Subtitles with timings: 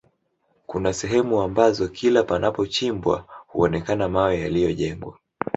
[0.67, 5.17] Kuna sehemu ambazo kila panapochimbwa huonekana mawe yaliyojengwa